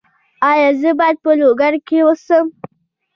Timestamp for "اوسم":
2.07-2.45